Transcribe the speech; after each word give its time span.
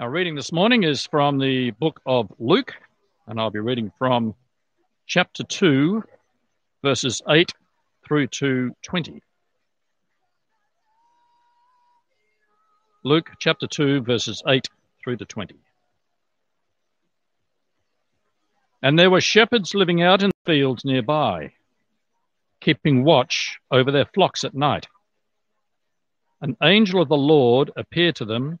Our 0.00 0.08
reading 0.08 0.34
this 0.34 0.50
morning 0.50 0.82
is 0.82 1.06
from 1.06 1.38
the 1.38 1.72
book 1.72 2.00
of 2.06 2.32
Luke, 2.38 2.72
and 3.26 3.38
I'll 3.38 3.50
be 3.50 3.58
reading 3.58 3.92
from 3.98 4.34
chapter 5.06 5.44
2, 5.44 6.02
verses 6.82 7.20
8 7.28 7.52
through 8.08 8.28
to 8.28 8.74
20. 8.80 9.22
Luke 13.04 13.28
chapter 13.40 13.66
2, 13.66 14.00
verses 14.00 14.42
8 14.48 14.70
through 15.04 15.18
to 15.18 15.26
20. 15.26 15.56
And 18.82 18.98
there 18.98 19.10
were 19.10 19.20
shepherds 19.20 19.74
living 19.74 20.02
out 20.02 20.22
in 20.22 20.30
the 20.30 20.50
fields 20.50 20.82
nearby, 20.82 21.52
keeping 22.62 23.04
watch 23.04 23.58
over 23.70 23.92
their 23.92 24.06
flocks 24.06 24.44
at 24.44 24.54
night. 24.54 24.86
An 26.40 26.56
angel 26.62 27.02
of 27.02 27.10
the 27.10 27.18
Lord 27.18 27.70
appeared 27.76 28.16
to 28.16 28.24
them, 28.24 28.60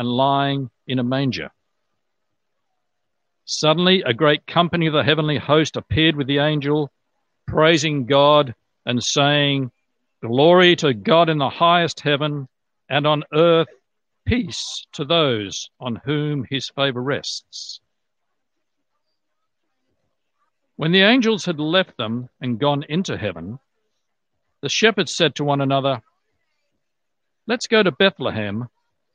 and 0.00 0.08
lying 0.08 0.70
in 0.86 0.98
a 0.98 1.04
manger. 1.04 1.50
Suddenly, 3.44 4.02
a 4.06 4.14
great 4.14 4.46
company 4.46 4.86
of 4.86 4.94
the 4.94 5.04
heavenly 5.04 5.36
host 5.36 5.76
appeared 5.76 6.16
with 6.16 6.26
the 6.26 6.38
angel, 6.38 6.90
praising 7.46 8.06
God 8.06 8.54
and 8.86 9.04
saying, 9.04 9.70
Glory 10.22 10.74
to 10.76 10.94
God 10.94 11.28
in 11.28 11.36
the 11.36 11.50
highest 11.50 12.00
heaven, 12.00 12.48
and 12.88 13.06
on 13.06 13.24
earth 13.34 13.68
peace 14.24 14.86
to 14.94 15.04
those 15.04 15.68
on 15.78 15.96
whom 15.96 16.46
his 16.48 16.70
favor 16.70 17.02
rests. 17.02 17.80
When 20.76 20.92
the 20.92 21.02
angels 21.02 21.44
had 21.44 21.60
left 21.60 21.98
them 21.98 22.30
and 22.40 22.58
gone 22.58 22.84
into 22.88 23.18
heaven, 23.18 23.58
the 24.62 24.70
shepherds 24.70 25.14
said 25.14 25.34
to 25.34 25.44
one 25.44 25.60
another, 25.60 26.00
Let's 27.46 27.66
go 27.66 27.82
to 27.82 27.92
Bethlehem 27.92 28.70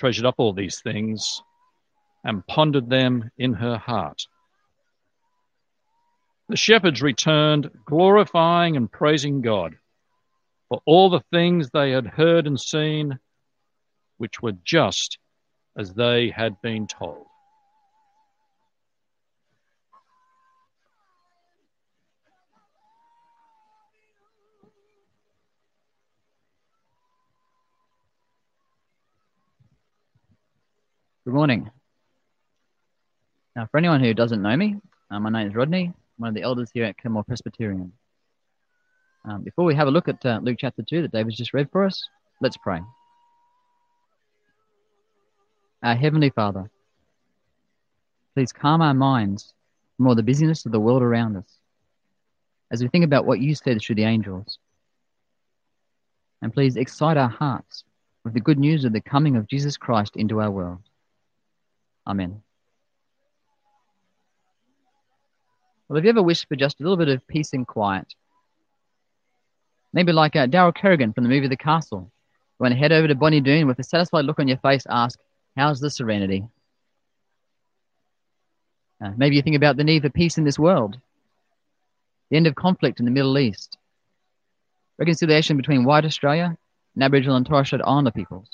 treasured 0.00 0.24
up 0.24 0.36
all 0.38 0.54
these 0.54 0.80
things 0.80 1.42
and 2.24 2.46
pondered 2.46 2.88
them 2.88 3.30
in 3.36 3.52
her 3.52 3.76
heart. 3.76 4.26
The 6.48 6.56
shepherds 6.56 7.02
returned, 7.02 7.70
glorifying 7.84 8.78
and 8.78 8.90
praising 8.90 9.42
God 9.42 9.76
for 10.70 10.80
all 10.86 11.10
the 11.10 11.22
things 11.30 11.68
they 11.68 11.90
had 11.90 12.06
heard 12.06 12.46
and 12.46 12.58
seen, 12.58 13.18
which 14.16 14.40
were 14.40 14.54
just 14.64 15.18
as 15.76 15.92
they 15.92 16.30
had 16.30 16.62
been 16.62 16.86
told. 16.86 17.26
Good 31.30 31.36
morning. 31.36 31.70
Now, 33.54 33.68
for 33.70 33.78
anyone 33.78 34.02
who 34.02 34.12
doesn't 34.14 34.42
know 34.42 34.56
me, 34.56 34.78
uh, 35.12 35.20
my 35.20 35.30
name 35.30 35.46
is 35.46 35.54
Rodney. 35.54 35.84
I'm 35.84 35.94
one 36.16 36.28
of 36.30 36.34
the 36.34 36.42
elders 36.42 36.72
here 36.74 36.84
at 36.86 36.98
Kenmore 36.98 37.22
Presbyterian. 37.22 37.92
Um, 39.24 39.42
before 39.44 39.64
we 39.64 39.76
have 39.76 39.86
a 39.86 39.92
look 39.92 40.08
at 40.08 40.26
uh, 40.26 40.40
Luke 40.42 40.56
chapter 40.58 40.82
2 40.82 41.02
that 41.02 41.12
David's 41.12 41.36
just 41.36 41.54
read 41.54 41.70
for 41.70 41.84
us, 41.84 42.02
let's 42.40 42.56
pray. 42.56 42.80
Our 45.84 45.94
Heavenly 45.94 46.30
Father, 46.30 46.68
please 48.34 48.52
calm 48.52 48.82
our 48.82 48.92
minds 48.92 49.54
from 49.96 50.08
all 50.08 50.16
the 50.16 50.24
busyness 50.24 50.66
of 50.66 50.72
the 50.72 50.80
world 50.80 51.00
around 51.00 51.36
us 51.36 51.58
as 52.72 52.82
we 52.82 52.88
think 52.88 53.04
about 53.04 53.24
what 53.24 53.38
you 53.38 53.54
said 53.54 53.80
through 53.80 53.94
the 53.94 54.02
angels. 54.02 54.58
And 56.42 56.52
please 56.52 56.74
excite 56.74 57.16
our 57.16 57.28
hearts 57.28 57.84
with 58.24 58.34
the 58.34 58.40
good 58.40 58.58
news 58.58 58.84
of 58.84 58.92
the 58.92 59.00
coming 59.00 59.36
of 59.36 59.46
Jesus 59.46 59.76
Christ 59.76 60.16
into 60.16 60.40
our 60.40 60.50
world. 60.50 60.80
Amen. 62.10 62.42
Well, 65.88 65.96
have 65.96 66.04
you 66.04 66.10
ever 66.10 66.22
wished 66.22 66.48
for 66.48 66.56
just 66.56 66.80
a 66.80 66.82
little 66.82 66.96
bit 66.96 67.08
of 67.08 67.24
peace 67.28 67.52
and 67.52 67.64
quiet? 67.64 68.14
Maybe 69.92 70.10
like 70.10 70.34
uh, 70.34 70.48
Daryl 70.48 70.74
Kerrigan 70.74 71.12
from 71.12 71.22
the 71.22 71.30
movie 71.30 71.46
The 71.46 71.56
Castle. 71.56 72.10
When 72.58 72.72
head 72.72 72.90
over 72.90 73.06
to 73.06 73.14
Bonnie 73.14 73.40
Doon 73.40 73.68
with 73.68 73.78
a 73.78 73.84
satisfied 73.84 74.24
look 74.24 74.40
on 74.40 74.48
your 74.48 74.58
face, 74.58 74.86
ask, 74.90 75.20
How's 75.56 75.78
the 75.78 75.88
serenity? 75.88 76.48
Uh, 79.00 79.12
maybe 79.16 79.36
you 79.36 79.42
think 79.42 79.56
about 79.56 79.76
the 79.76 79.84
need 79.84 80.02
for 80.02 80.10
peace 80.10 80.36
in 80.36 80.44
this 80.44 80.58
world, 80.58 80.98
the 82.30 82.36
end 82.36 82.48
of 82.48 82.56
conflict 82.56 82.98
in 82.98 83.04
the 83.04 83.12
Middle 83.12 83.38
East, 83.38 83.78
reconciliation 84.98 85.56
between 85.56 85.84
white 85.84 86.04
Australia 86.04 86.56
and 86.96 87.04
Aboriginal 87.04 87.36
and 87.36 87.46
Torres 87.46 87.68
Strait 87.68 87.82
Islander 87.82 88.10
peoples. 88.10 88.48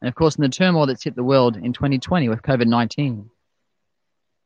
And 0.00 0.08
of 0.08 0.14
course, 0.14 0.36
in 0.36 0.42
the 0.42 0.48
turmoil 0.48 0.86
that's 0.86 1.04
hit 1.04 1.16
the 1.16 1.24
world 1.24 1.56
in 1.56 1.72
2020 1.72 2.28
with 2.28 2.42
COVID 2.42 2.66
19, 2.66 3.30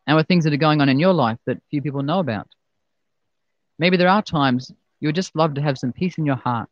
and 0.06 0.16
with 0.16 0.26
things 0.26 0.44
that 0.44 0.52
are 0.52 0.58
going 0.58 0.80
on 0.80 0.88
in 0.88 0.98
your 0.98 1.12
life 1.12 1.38
that 1.46 1.62
few 1.70 1.82
people 1.82 2.02
know 2.02 2.20
about. 2.20 2.48
Maybe 3.78 3.96
there 3.96 4.08
are 4.08 4.22
times 4.22 4.72
you 5.00 5.08
would 5.08 5.14
just 5.14 5.36
love 5.36 5.54
to 5.54 5.62
have 5.62 5.78
some 5.78 5.92
peace 5.92 6.18
in 6.18 6.26
your 6.26 6.36
heart 6.36 6.68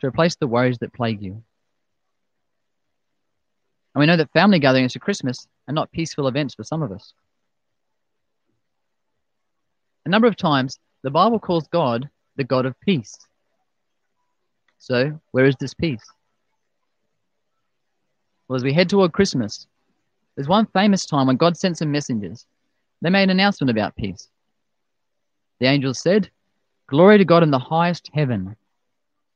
to 0.00 0.06
replace 0.06 0.36
the 0.36 0.46
worries 0.46 0.78
that 0.78 0.92
plague 0.92 1.22
you. 1.22 1.42
And 3.94 4.00
we 4.00 4.06
know 4.06 4.16
that 4.16 4.32
family 4.32 4.58
gatherings 4.58 4.94
at 4.94 5.02
Christmas 5.02 5.46
are 5.68 5.74
not 5.74 5.90
peaceful 5.90 6.28
events 6.28 6.54
for 6.54 6.64
some 6.64 6.82
of 6.82 6.92
us. 6.92 7.12
A 10.04 10.08
number 10.08 10.28
of 10.28 10.36
times, 10.36 10.78
the 11.02 11.10
Bible 11.10 11.40
calls 11.40 11.66
God 11.68 12.08
the 12.36 12.44
God 12.44 12.66
of 12.66 12.78
peace. 12.80 13.16
So, 14.78 15.18
where 15.32 15.46
is 15.46 15.56
this 15.58 15.74
peace? 15.74 16.04
Well, 18.48 18.56
as 18.56 18.64
we 18.64 18.72
head 18.72 18.88
toward 18.88 19.12
Christmas, 19.12 19.66
there's 20.34 20.48
one 20.48 20.66
famous 20.66 21.06
time 21.06 21.26
when 21.26 21.36
God 21.36 21.56
sent 21.56 21.78
some 21.78 21.90
messengers. 21.90 22.46
They 23.02 23.10
made 23.10 23.24
an 23.24 23.30
announcement 23.30 23.70
about 23.70 23.96
peace. 23.96 24.28
The 25.58 25.66
angels 25.66 26.00
said, 26.00 26.30
Glory 26.86 27.18
to 27.18 27.24
God 27.24 27.42
in 27.42 27.50
the 27.50 27.58
highest 27.58 28.10
heaven, 28.14 28.56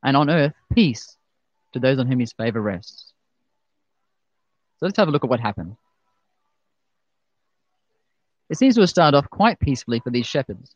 and 0.04 0.16
on 0.16 0.30
earth 0.30 0.54
peace 0.72 1.16
to 1.72 1.80
those 1.80 1.98
on 1.98 2.06
whom 2.06 2.20
his 2.20 2.32
favor 2.32 2.60
rests. 2.60 3.12
So 4.78 4.86
let's 4.86 4.96
have 4.98 5.08
a 5.08 5.10
look 5.10 5.24
at 5.24 5.30
what 5.30 5.40
happened. 5.40 5.76
It 8.48 8.58
seems 8.58 8.74
to 8.76 8.80
have 8.80 8.90
started 8.90 9.16
off 9.16 9.30
quite 9.30 9.60
peacefully 9.60 10.00
for 10.00 10.10
these 10.10 10.26
shepherds. 10.26 10.74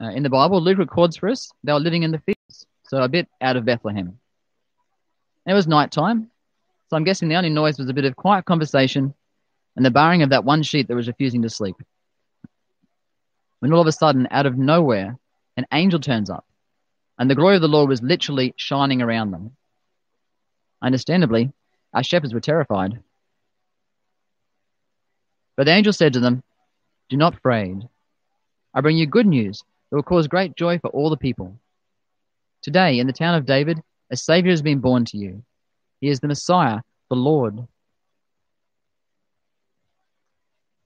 Uh, 0.00 0.10
in 0.10 0.22
the 0.22 0.30
Bible, 0.30 0.60
Luke 0.60 0.78
records 0.78 1.16
for 1.16 1.28
us 1.28 1.52
they 1.62 1.72
were 1.72 1.80
living 1.80 2.02
in 2.02 2.10
the 2.10 2.18
fields, 2.18 2.66
so 2.84 3.02
a 3.02 3.08
bit 3.08 3.28
out 3.40 3.56
of 3.56 3.64
Bethlehem. 3.64 4.18
it 5.46 5.54
was 5.54 5.66
night 5.66 5.92
time, 5.92 6.30
so 6.90 6.96
I'm 6.96 7.04
guessing 7.04 7.28
the 7.28 7.36
only 7.36 7.50
noise 7.50 7.78
was 7.78 7.88
a 7.88 7.94
bit 7.94 8.04
of 8.04 8.16
quiet 8.16 8.44
conversation 8.44 9.14
and 9.76 9.84
the 9.84 9.90
barring 9.90 10.22
of 10.22 10.30
that 10.30 10.44
one 10.44 10.62
sheep 10.62 10.88
that 10.88 10.94
was 10.94 11.08
refusing 11.08 11.42
to 11.42 11.50
sleep. 11.50 11.76
When 13.60 13.72
all 13.72 13.80
of 13.80 13.86
a 13.86 13.92
sudden, 13.92 14.28
out 14.30 14.46
of 14.46 14.58
nowhere, 14.58 15.18
an 15.56 15.66
angel 15.72 16.00
turns 16.00 16.30
up, 16.30 16.44
and 17.18 17.30
the 17.30 17.34
glory 17.34 17.56
of 17.56 17.62
the 17.62 17.68
Lord 17.68 17.88
was 17.88 18.02
literally 18.02 18.54
shining 18.56 19.00
around 19.00 19.30
them. 19.30 19.56
Understandably, 20.82 21.50
our 21.92 22.02
shepherds 22.02 22.34
were 22.34 22.40
terrified. 22.40 23.00
But 25.56 25.64
the 25.64 25.72
angel 25.72 25.92
said 25.92 26.12
to 26.12 26.20
them, 26.20 26.42
Do 27.08 27.16
not 27.16 27.36
afraid. 27.36 27.88
I 28.74 28.80
bring 28.80 28.96
you 28.96 29.06
good 29.06 29.26
news 29.26 29.62
that 29.90 29.96
will 29.96 30.02
cause 30.02 30.26
great 30.26 30.56
joy 30.56 30.78
for 30.78 30.88
all 30.88 31.10
the 31.10 31.16
people. 31.16 31.56
Today, 32.62 32.98
in 32.98 33.06
the 33.06 33.12
town 33.12 33.36
of 33.36 33.46
David, 33.46 33.82
a 34.10 34.16
Savior 34.16 34.50
has 34.50 34.62
been 34.62 34.80
born 34.80 35.04
to 35.06 35.16
you. 35.16 35.42
He 36.04 36.10
is 36.10 36.20
the 36.20 36.28
Messiah, 36.28 36.82
the 37.08 37.16
Lord. 37.16 37.60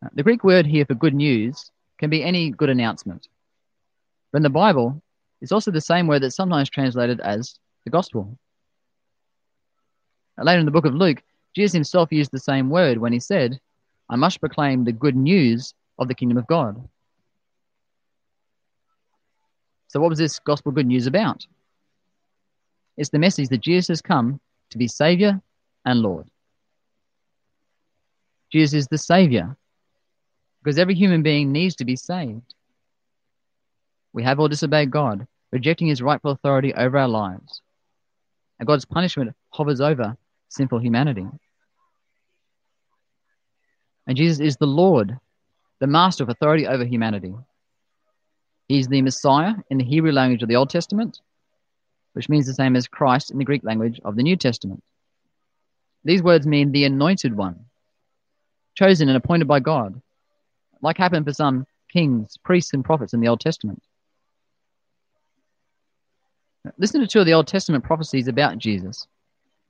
Uh, 0.00 0.08
the 0.12 0.22
Greek 0.22 0.44
word 0.44 0.64
here 0.64 0.84
for 0.84 0.94
good 0.94 1.12
news 1.12 1.72
can 1.98 2.08
be 2.08 2.22
any 2.22 2.50
good 2.50 2.68
announcement. 2.70 3.26
But 4.30 4.36
in 4.36 4.42
the 4.44 4.48
Bible, 4.48 5.02
it's 5.40 5.50
also 5.50 5.72
the 5.72 5.80
same 5.80 6.06
word 6.06 6.22
that's 6.22 6.36
sometimes 6.36 6.70
translated 6.70 7.18
as 7.18 7.58
the 7.84 7.90
gospel. 7.90 8.38
Uh, 10.40 10.44
later 10.44 10.60
in 10.60 10.66
the 10.66 10.70
book 10.70 10.86
of 10.86 10.94
Luke, 10.94 11.20
Jesus 11.52 11.72
himself 11.72 12.12
used 12.12 12.30
the 12.30 12.38
same 12.38 12.70
word 12.70 12.98
when 12.98 13.12
he 13.12 13.18
said, 13.18 13.58
I 14.08 14.14
must 14.14 14.38
proclaim 14.38 14.84
the 14.84 14.92
good 14.92 15.16
news 15.16 15.74
of 15.98 16.06
the 16.06 16.14
kingdom 16.14 16.38
of 16.38 16.46
God. 16.46 16.88
So, 19.88 19.98
what 19.98 20.10
was 20.10 20.18
this 20.20 20.38
gospel 20.38 20.70
good 20.70 20.86
news 20.86 21.08
about? 21.08 21.44
It's 22.96 23.10
the 23.10 23.18
message 23.18 23.48
that 23.48 23.62
Jesus 23.62 23.88
has 23.88 24.00
come 24.00 24.38
to 24.70 24.78
be 24.78 24.88
Savior 24.88 25.40
and 25.84 26.00
Lord. 26.00 26.26
Jesus 28.50 28.74
is 28.74 28.88
the 28.88 28.98
Savior 28.98 29.56
because 30.62 30.78
every 30.78 30.94
human 30.94 31.22
being 31.22 31.52
needs 31.52 31.76
to 31.76 31.84
be 31.84 31.96
saved. 31.96 32.54
We 34.12 34.22
have 34.22 34.40
all 34.40 34.48
disobeyed 34.48 34.90
God, 34.90 35.26
rejecting 35.52 35.86
his 35.86 36.02
rightful 36.02 36.32
authority 36.32 36.74
over 36.74 36.98
our 36.98 37.08
lives. 37.08 37.62
And 38.58 38.66
God's 38.66 38.84
punishment 38.84 39.34
hovers 39.50 39.80
over 39.80 40.16
sinful 40.48 40.80
humanity. 40.80 41.26
And 44.06 44.16
Jesus 44.16 44.40
is 44.40 44.56
the 44.56 44.66
Lord, 44.66 45.18
the 45.80 45.86
master 45.86 46.24
of 46.24 46.30
authority 46.30 46.66
over 46.66 46.84
humanity. 46.84 47.34
He's 48.66 48.88
the 48.88 49.02
Messiah 49.02 49.54
in 49.70 49.78
the 49.78 49.84
Hebrew 49.84 50.12
language 50.12 50.42
of 50.42 50.48
the 50.48 50.56
Old 50.56 50.70
Testament, 50.70 51.20
which 52.18 52.28
means 52.28 52.46
the 52.46 52.52
same 52.52 52.74
as 52.74 52.88
Christ 52.88 53.30
in 53.30 53.38
the 53.38 53.44
Greek 53.44 53.62
language 53.62 54.00
of 54.04 54.16
the 54.16 54.24
New 54.24 54.34
Testament. 54.34 54.82
These 56.02 56.20
words 56.20 56.48
mean 56.48 56.72
the 56.72 56.82
anointed 56.84 57.32
one, 57.32 57.66
chosen 58.74 59.06
and 59.06 59.16
appointed 59.16 59.46
by 59.46 59.60
God, 59.60 60.02
like 60.82 60.98
happened 60.98 61.26
for 61.26 61.32
some 61.32 61.64
kings, 61.92 62.36
priests, 62.42 62.74
and 62.74 62.84
prophets 62.84 63.14
in 63.14 63.20
the 63.20 63.28
Old 63.28 63.38
Testament. 63.38 63.80
Listen 66.76 67.00
to 67.02 67.06
two 67.06 67.20
of 67.20 67.26
the 67.26 67.34
Old 67.34 67.46
Testament 67.46 67.84
prophecies 67.84 68.26
about 68.26 68.58
Jesus 68.58 69.06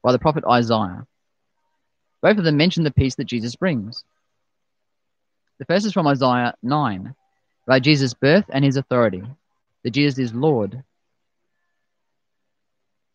by 0.02 0.12
the 0.12 0.18
prophet 0.18 0.42
Isaiah. 0.50 1.06
Both 2.22 2.38
of 2.38 2.44
them 2.44 2.56
mention 2.56 2.82
the 2.82 2.90
peace 2.90 3.16
that 3.16 3.26
Jesus 3.26 3.56
brings. 3.56 4.04
The 5.58 5.66
first 5.66 5.84
is 5.84 5.92
from 5.92 6.06
Isaiah 6.06 6.54
9, 6.62 7.14
about 7.66 7.82
Jesus' 7.82 8.14
birth 8.14 8.46
and 8.48 8.64
his 8.64 8.78
authority, 8.78 9.22
that 9.84 9.90
Jesus 9.90 10.18
is 10.18 10.32
Lord. 10.32 10.82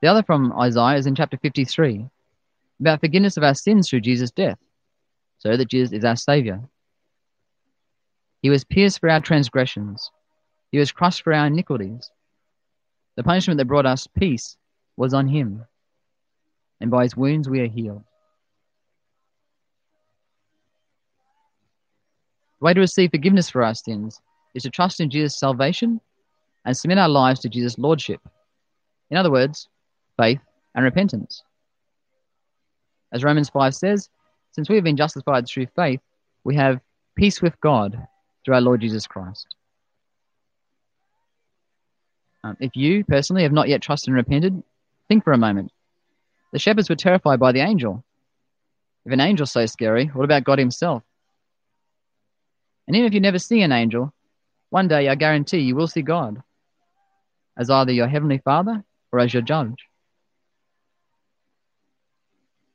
The 0.00 0.08
other 0.08 0.22
from 0.22 0.52
Isaiah 0.58 0.96
is 0.96 1.06
in 1.06 1.14
chapter 1.14 1.36
53, 1.36 2.08
about 2.80 3.00
forgiveness 3.00 3.36
of 3.36 3.42
our 3.42 3.54
sins 3.54 3.88
through 3.88 4.02
Jesus' 4.02 4.30
death, 4.30 4.58
so 5.38 5.56
that 5.56 5.68
Jesus 5.68 5.92
is 5.92 6.04
our 6.04 6.16
Saviour. 6.16 6.60
He 8.42 8.50
was 8.50 8.64
pierced 8.64 9.00
for 9.00 9.10
our 9.10 9.20
transgressions, 9.20 10.10
he 10.70 10.78
was 10.78 10.92
crushed 10.92 11.22
for 11.22 11.32
our 11.32 11.46
iniquities. 11.46 12.10
The 13.16 13.24
punishment 13.24 13.58
that 13.58 13.64
brought 13.64 13.86
us 13.86 14.06
peace 14.06 14.56
was 14.96 15.12
on 15.14 15.26
him, 15.26 15.64
and 16.80 16.90
by 16.90 17.02
his 17.02 17.16
wounds 17.16 17.48
we 17.48 17.60
are 17.60 17.66
healed. 17.66 18.04
The 22.60 22.64
way 22.64 22.74
to 22.74 22.80
receive 22.80 23.10
forgiveness 23.10 23.50
for 23.50 23.64
our 23.64 23.74
sins 23.74 24.20
is 24.54 24.62
to 24.64 24.70
trust 24.70 25.00
in 25.00 25.10
Jesus' 25.10 25.38
salvation 25.38 26.00
and 26.64 26.76
submit 26.76 26.98
our 26.98 27.08
lives 27.08 27.40
to 27.40 27.48
Jesus' 27.48 27.78
lordship. 27.78 28.20
In 29.10 29.16
other 29.16 29.30
words, 29.30 29.68
faith 30.18 30.40
and 30.74 30.84
repentance. 30.84 31.42
As 33.12 33.24
Romans 33.24 33.48
5 33.48 33.74
says, 33.74 34.10
since 34.52 34.68
we 34.68 34.74
have 34.74 34.84
been 34.84 34.96
justified 34.96 35.46
through 35.46 35.66
faith, 35.74 36.00
we 36.44 36.56
have 36.56 36.80
peace 37.16 37.40
with 37.40 37.58
God 37.60 38.06
through 38.44 38.54
our 38.54 38.60
Lord 38.60 38.80
Jesus 38.80 39.06
Christ. 39.06 39.54
Um, 42.44 42.56
if 42.60 42.76
you 42.76 43.04
personally 43.04 43.42
have 43.42 43.52
not 43.52 43.68
yet 43.68 43.82
trusted 43.82 44.08
and 44.08 44.16
repented, 44.16 44.62
think 45.08 45.24
for 45.24 45.32
a 45.32 45.38
moment. 45.38 45.72
The 46.52 46.58
shepherds 46.58 46.88
were 46.88 46.96
terrified 46.96 47.40
by 47.40 47.52
the 47.52 47.60
angel. 47.60 48.04
If 49.04 49.12
an 49.12 49.20
angel's 49.20 49.52
so 49.52 49.66
scary, 49.66 50.06
what 50.06 50.24
about 50.24 50.44
God 50.44 50.58
Himself? 50.58 51.02
And 52.86 52.96
even 52.96 53.06
if 53.06 53.14
you 53.14 53.20
never 53.20 53.38
see 53.38 53.62
an 53.62 53.72
angel, 53.72 54.12
one 54.70 54.88
day 54.88 55.08
I 55.08 55.14
guarantee 55.14 55.58
you 55.58 55.76
will 55.76 55.88
see 55.88 56.02
God 56.02 56.42
as 57.56 57.70
either 57.70 57.92
your 57.92 58.06
heavenly 58.06 58.38
Father 58.38 58.84
or 59.12 59.18
as 59.18 59.32
your 59.32 59.42
judge. 59.42 59.87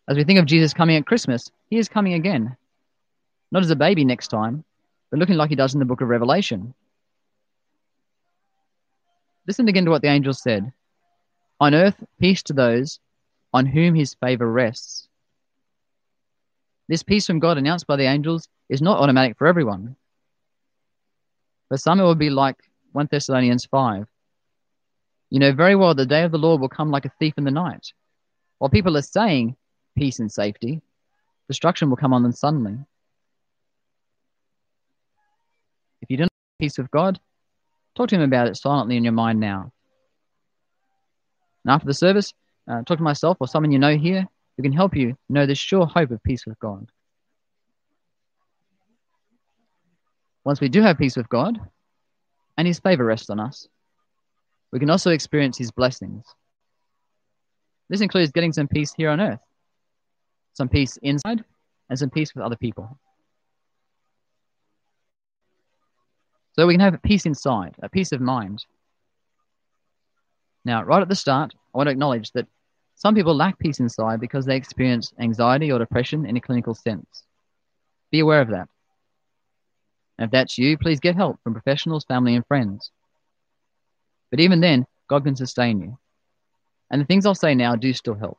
As 0.08 0.18
we 0.18 0.24
think 0.24 0.40
of 0.40 0.46
Jesus 0.46 0.74
coming 0.74 0.98
at 0.98 1.06
Christmas, 1.06 1.50
He 1.70 1.78
is 1.78 1.88
coming 1.88 2.14
again. 2.14 2.58
Not 3.52 3.64
as 3.64 3.72
a 3.72 3.76
baby 3.76 4.04
next 4.04 4.28
time, 4.28 4.64
but 5.10 5.20
looking 5.20 5.36
like 5.36 5.50
He 5.50 5.56
does 5.56 5.74
in 5.74 5.80
the 5.80 5.86
book 5.86 6.02
of 6.02 6.10
Revelation. 6.10 6.74
Listen 9.48 9.68
again 9.68 9.86
to 9.86 9.92
what 9.92 10.02
the 10.02 10.10
angel 10.10 10.34
said 10.34 10.72
On 11.60 11.74
earth, 11.74 12.04
peace 12.20 12.44
to 12.44 12.54
those 12.54 13.00
on 13.54 13.66
whom 13.66 13.96
His 13.96 14.14
favor 14.16 14.50
rests. 14.52 15.08
This 16.90 17.04
peace 17.04 17.26
from 17.26 17.40
God 17.40 17.58
announced 17.58 17.88
by 17.88 17.96
the 17.96 18.04
angels 18.04 18.50
is 18.70 18.82
not 18.82 19.00
automatic 19.00 19.38
for 19.38 19.48
everyone. 19.48 19.96
For 21.70 21.78
some, 21.78 22.00
it 22.00 22.04
will 22.04 22.16
be 22.16 22.30
like 22.30 22.58
1 22.92 23.08
Thessalonians 23.10 23.66
5. 23.66 24.06
You 25.30 25.40
know 25.40 25.54
very 25.54 25.76
well 25.76 25.96
the 25.96 26.06
day 26.06 26.24
of 26.24 26.32
the 26.32 26.38
Lord 26.38 26.60
will 26.62 26.70
come 26.70 26.92
like 26.92 27.06
a 27.06 27.14
thief 27.20 27.34
in 27.38 27.46
the 27.46 27.52
night. 27.52 27.94
While 28.60 28.70
people 28.70 28.98
are 28.98 29.02
saying 29.02 29.56
peace 29.98 30.20
and 30.20 30.32
safety, 30.32 30.82
destruction 31.48 31.90
will 31.90 31.98
come 31.98 32.14
on 32.14 32.24
them 32.24 32.32
suddenly. 32.32 32.78
If 36.02 36.10
you 36.10 36.18
don't 36.18 36.26
have 36.26 36.60
peace 36.60 36.78
with 36.78 36.92
God, 36.92 37.20
talk 37.96 38.10
to 38.10 38.16
Him 38.16 38.22
about 38.22 38.48
it 38.48 38.58
silently 38.58 38.98
in 38.98 39.04
your 39.04 39.14
mind 39.14 39.40
now. 39.40 39.72
And 41.64 41.74
after 41.74 41.88
the 41.88 41.94
service, 41.94 42.34
uh, 42.70 42.82
talk 42.84 42.98
to 42.98 43.04
myself 43.04 43.38
or 43.40 43.48
someone 43.48 43.72
you 43.72 43.80
know 43.80 43.98
here 43.98 44.28
who 44.58 44.64
can 44.64 44.74
help 44.74 44.96
you 44.96 45.18
know 45.30 45.46
the 45.46 45.56
sure 45.56 45.86
hope 45.86 46.12
of 46.12 46.22
peace 46.24 46.46
with 46.46 46.60
God. 46.60 46.88
Once 50.44 50.60
we 50.60 50.70
do 50.70 50.82
have 50.82 50.98
peace 50.98 51.16
with 51.16 51.30
God 51.30 51.60
and 52.58 52.68
His 52.68 52.80
favor 52.80 53.06
rests 53.06 53.30
on 53.30 53.40
us, 53.40 53.68
we 54.72 54.80
can 54.80 54.90
also 54.90 55.12
experience 55.12 55.58
His 55.58 55.72
blessings. 55.72 56.26
This 57.90 58.02
includes 58.02 58.32
getting 58.32 58.54
some 58.54 58.68
peace 58.68 58.94
here 58.96 59.10
on 59.10 59.22
earth, 59.22 59.40
some 60.54 60.70
peace 60.70 60.98
inside, 60.98 61.44
and 61.90 62.00
some 62.00 62.10
peace 62.10 62.34
with 62.34 62.44
other 62.44 62.56
people. 62.56 62.98
So 66.54 66.68
we 66.68 66.76
can 66.76 66.82
have 66.82 67.02
peace 67.02 67.26
inside, 67.26 67.76
a 67.82 67.90
peace 67.90 68.12
of 68.12 68.22
mind. 68.22 68.66
Now, 70.66 70.84
right 70.84 71.02
at 71.02 71.10
the 71.10 71.16
start, 71.16 71.54
I 71.74 71.78
want 71.78 71.88
to 71.88 71.92
acknowledge 71.92 72.32
that 72.32 72.48
some 72.96 73.16
people 73.16 73.36
lack 73.36 73.58
peace 73.58 73.80
inside 73.80 74.20
because 74.20 74.46
they 74.46 74.56
experience 74.56 75.14
anxiety 75.20 75.72
or 75.72 75.80
depression 75.80 76.26
in 76.26 76.38
a 76.38 76.42
clinical 76.42 76.76
sense. 76.76 77.24
Be 78.12 78.20
aware 78.20 78.42
of 78.42 78.50
that. 78.50 78.70
And 80.18 80.26
if 80.26 80.32
that's 80.32 80.60
you, 80.60 80.78
please 80.78 81.00
get 81.00 81.16
help 81.16 81.40
from 81.44 81.54
professionals, 81.54 82.06
family, 82.06 82.36
and 82.36 82.46
friends. 82.46 82.92
But 84.30 84.40
even 84.40 84.62
then, 84.62 84.86
God 85.10 85.24
can 85.24 85.36
sustain 85.36 85.82
you. 85.82 85.98
And 86.92 87.02
the 87.02 87.06
things 87.06 87.26
I'll 87.26 87.36
say 87.36 87.56
now 87.56 87.76
do 87.76 87.92
still 87.94 88.14
help. 88.14 88.38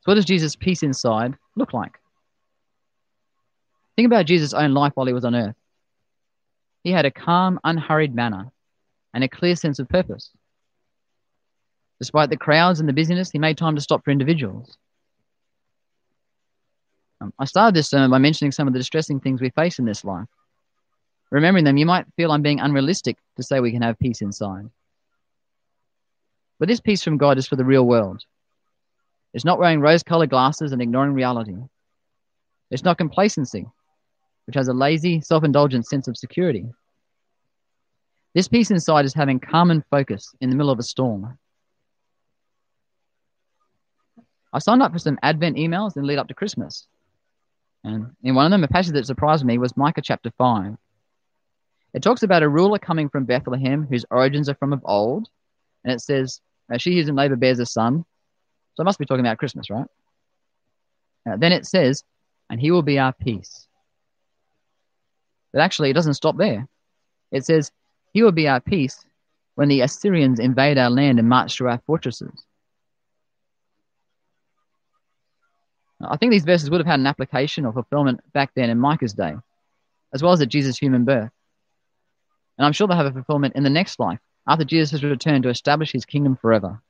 So, 0.00 0.10
what 0.10 0.14
does 0.14 0.24
Jesus' 0.24 0.56
peace 0.56 0.82
inside 0.82 1.36
look 1.56 1.72
like? 1.72 1.98
Think 3.96 4.06
about 4.06 4.26
Jesus' 4.26 4.54
own 4.54 4.72
life 4.72 4.92
while 4.94 5.06
he 5.06 5.12
was 5.12 5.24
on 5.24 5.34
earth. 5.34 5.56
He 6.82 6.90
had 6.90 7.04
a 7.04 7.10
calm, 7.10 7.60
unhurried 7.64 8.14
manner 8.14 8.50
and 9.12 9.22
a 9.22 9.28
clear 9.28 9.56
sense 9.56 9.78
of 9.78 9.88
purpose. 9.88 10.30
Despite 11.98 12.30
the 12.30 12.36
crowds 12.36 12.80
and 12.80 12.88
the 12.88 12.94
busyness, 12.94 13.30
he 13.30 13.38
made 13.38 13.58
time 13.58 13.74
to 13.74 13.82
stop 13.82 14.04
for 14.04 14.10
individuals. 14.10 14.78
Um, 17.20 17.34
I 17.38 17.44
started 17.44 17.74
this 17.74 17.90
sermon 17.90 18.10
by 18.10 18.16
mentioning 18.16 18.52
some 18.52 18.66
of 18.66 18.72
the 18.72 18.78
distressing 18.78 19.20
things 19.20 19.42
we 19.42 19.50
face 19.50 19.78
in 19.78 19.84
this 19.84 20.04
life. 20.04 20.28
Remembering 21.30 21.64
them, 21.64 21.76
you 21.76 21.84
might 21.84 22.06
feel 22.16 22.32
I'm 22.32 22.40
being 22.40 22.60
unrealistic 22.60 23.18
to 23.36 23.42
say 23.42 23.60
we 23.60 23.72
can 23.72 23.82
have 23.82 23.98
peace 23.98 24.22
inside. 24.22 24.70
But 26.58 26.68
this 26.68 26.80
peace 26.80 27.04
from 27.04 27.18
God 27.18 27.36
is 27.36 27.46
for 27.46 27.56
the 27.56 27.64
real 27.64 27.86
world. 27.86 28.24
It's 29.32 29.44
not 29.44 29.58
wearing 29.58 29.80
rose 29.80 30.02
colored 30.02 30.30
glasses 30.30 30.72
and 30.72 30.82
ignoring 30.82 31.14
reality. 31.14 31.56
It's 32.70 32.84
not 32.84 32.98
complacency, 32.98 33.66
which 34.46 34.56
has 34.56 34.68
a 34.68 34.72
lazy, 34.72 35.20
self 35.20 35.44
indulgent 35.44 35.86
sense 35.86 36.08
of 36.08 36.16
security. 36.16 36.66
This 38.34 38.48
peace 38.48 38.70
inside 38.70 39.04
is 39.04 39.14
having 39.14 39.40
calm 39.40 39.70
and 39.70 39.84
focus 39.90 40.34
in 40.40 40.50
the 40.50 40.56
middle 40.56 40.70
of 40.70 40.78
a 40.78 40.84
storm. 40.84 41.38
I 44.52 44.58
signed 44.58 44.82
up 44.82 44.92
for 44.92 44.98
some 44.98 45.18
Advent 45.22 45.56
emails 45.56 45.96
in 45.96 46.04
lead 46.04 46.18
up 46.18 46.28
to 46.28 46.34
Christmas. 46.34 46.86
And 47.84 48.14
in 48.22 48.34
one 48.34 48.46
of 48.46 48.50
them, 48.50 48.64
a 48.64 48.68
passage 48.68 48.94
that 48.94 49.06
surprised 49.06 49.44
me 49.44 49.58
was 49.58 49.76
Micah 49.76 50.02
chapter 50.02 50.30
5. 50.36 50.76
It 51.94 52.02
talks 52.02 52.22
about 52.22 52.42
a 52.42 52.48
ruler 52.48 52.78
coming 52.78 53.08
from 53.08 53.24
Bethlehem 53.24 53.86
whose 53.88 54.04
origins 54.10 54.48
are 54.48 54.54
from 54.54 54.72
of 54.72 54.82
old. 54.84 55.28
And 55.84 55.92
it 55.92 56.00
says, 56.00 56.40
She 56.78 56.94
who's 56.94 57.08
in 57.08 57.16
labor 57.16 57.36
bears 57.36 57.58
a 57.58 57.66
son. 57.66 58.04
So 58.74 58.82
it 58.82 58.84
must 58.84 58.98
be 58.98 59.06
talking 59.06 59.24
about 59.24 59.38
Christmas, 59.38 59.70
right? 59.70 59.86
Uh, 61.28 61.36
then 61.36 61.52
it 61.52 61.66
says, 61.66 62.04
And 62.48 62.60
he 62.60 62.70
will 62.70 62.82
be 62.82 62.98
our 62.98 63.12
peace. 63.12 63.66
But 65.52 65.62
actually, 65.62 65.90
it 65.90 65.94
doesn't 65.94 66.14
stop 66.14 66.36
there. 66.36 66.68
It 67.32 67.44
says, 67.44 67.72
He 68.12 68.22
will 68.22 68.32
be 68.32 68.48
our 68.48 68.60
peace 68.60 69.04
when 69.54 69.68
the 69.68 69.82
Assyrians 69.82 70.38
invade 70.38 70.78
our 70.78 70.90
land 70.90 71.18
and 71.18 71.28
march 71.28 71.56
through 71.56 71.68
our 71.68 71.82
fortresses. 71.86 72.44
I 76.02 76.16
think 76.16 76.32
these 76.32 76.44
verses 76.44 76.70
would 76.70 76.80
have 76.80 76.86
had 76.86 77.00
an 77.00 77.06
application 77.06 77.66
or 77.66 77.72
fulfillment 77.72 78.20
back 78.32 78.52
then 78.54 78.70
in 78.70 78.78
Micah's 78.78 79.12
day, 79.12 79.34
as 80.14 80.22
well 80.22 80.32
as 80.32 80.40
at 80.40 80.48
Jesus' 80.48 80.78
human 80.78 81.04
birth. 81.04 81.30
And 82.56 82.66
I'm 82.66 82.72
sure 82.72 82.86
they'll 82.86 82.96
have 82.96 83.06
a 83.06 83.12
fulfillment 83.12 83.54
in 83.56 83.64
the 83.64 83.70
next 83.70 83.98
life, 83.98 84.18
after 84.46 84.64
Jesus 84.64 84.90
has 84.92 85.04
returned 85.04 85.42
to 85.42 85.50
establish 85.50 85.92
his 85.92 86.06
kingdom 86.06 86.36
forever. 86.36 86.80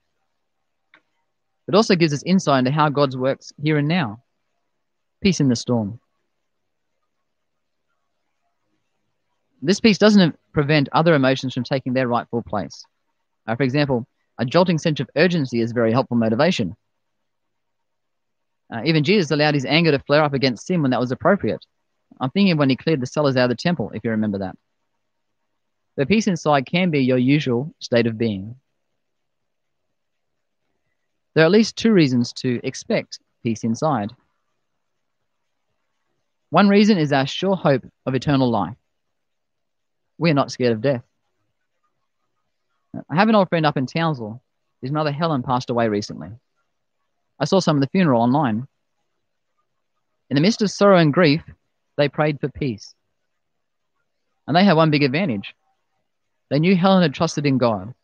It 1.70 1.76
also 1.76 1.94
gives 1.94 2.12
us 2.12 2.24
insight 2.24 2.58
into 2.58 2.72
how 2.72 2.88
God's 2.88 3.16
works 3.16 3.52
here 3.62 3.78
and 3.78 3.86
now. 3.86 4.24
Peace 5.22 5.38
in 5.38 5.48
the 5.48 5.54
storm. 5.54 6.00
This 9.62 9.78
peace 9.78 9.96
doesn't 9.96 10.36
prevent 10.52 10.88
other 10.90 11.14
emotions 11.14 11.54
from 11.54 11.62
taking 11.62 11.92
their 11.92 12.08
rightful 12.08 12.42
place. 12.42 12.84
Uh, 13.46 13.54
for 13.54 13.62
example, 13.62 14.04
a 14.36 14.44
jolting 14.44 14.78
sense 14.78 14.98
of 14.98 15.08
urgency 15.14 15.60
is 15.60 15.70
very 15.70 15.92
helpful 15.92 16.16
motivation. 16.16 16.74
Uh, 18.74 18.82
even 18.84 19.04
Jesus 19.04 19.30
allowed 19.30 19.54
his 19.54 19.64
anger 19.64 19.92
to 19.92 20.00
flare 20.00 20.24
up 20.24 20.34
against 20.34 20.66
sin 20.66 20.82
when 20.82 20.90
that 20.90 20.98
was 20.98 21.12
appropriate. 21.12 21.64
I'm 22.20 22.30
thinking 22.30 22.56
when 22.56 22.70
he 22.70 22.74
cleared 22.74 23.00
the 23.00 23.06
sellers 23.06 23.36
out 23.36 23.44
of 23.44 23.50
the 23.50 23.62
temple, 23.62 23.92
if 23.94 24.02
you 24.02 24.10
remember 24.10 24.38
that. 24.38 24.56
The 25.94 26.04
peace 26.04 26.26
inside 26.26 26.66
can 26.66 26.90
be 26.90 27.04
your 27.04 27.18
usual 27.18 27.72
state 27.78 28.08
of 28.08 28.18
being. 28.18 28.56
There 31.34 31.44
are 31.44 31.46
at 31.46 31.52
least 31.52 31.76
two 31.76 31.92
reasons 31.92 32.32
to 32.34 32.60
expect 32.64 33.20
peace 33.42 33.64
inside. 33.64 34.12
One 36.50 36.68
reason 36.68 36.98
is 36.98 37.12
our 37.12 37.26
sure 37.26 37.54
hope 37.56 37.84
of 38.04 38.14
eternal 38.14 38.50
life. 38.50 38.76
We're 40.18 40.34
not 40.34 40.50
scared 40.50 40.72
of 40.72 40.80
death. 40.80 41.04
I 43.08 43.14
have 43.14 43.28
an 43.28 43.36
old 43.36 43.48
friend 43.48 43.64
up 43.64 43.76
in 43.76 43.86
Townsville. 43.86 44.42
His 44.82 44.90
mother 44.90 45.12
Helen 45.12 45.42
passed 45.42 45.70
away 45.70 45.88
recently. 45.88 46.30
I 47.38 47.44
saw 47.44 47.60
some 47.60 47.76
of 47.76 47.80
the 47.80 47.88
funeral 47.88 48.20
online. 48.20 48.66
In 50.28 50.34
the 50.34 50.40
midst 50.40 50.62
of 50.62 50.70
sorrow 50.70 50.98
and 50.98 51.12
grief, 51.12 51.42
they 51.96 52.08
prayed 52.08 52.40
for 52.40 52.48
peace. 52.48 52.94
And 54.46 54.56
they 54.56 54.64
had 54.64 54.74
one 54.74 54.90
big 54.90 55.02
advantage. 55.04 55.54
They 56.50 56.58
knew 56.58 56.74
Helen 56.74 57.02
had 57.02 57.14
trusted 57.14 57.46
in 57.46 57.58
God. 57.58 57.94